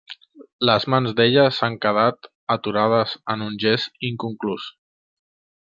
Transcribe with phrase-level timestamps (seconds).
[0.69, 4.71] Les mans d’ella s’han quedat aturades en un gest inconclús.